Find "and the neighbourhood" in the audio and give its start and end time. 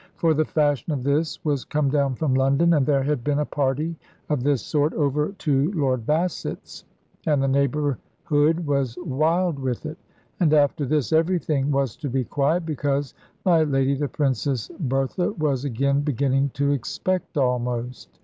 7.27-8.65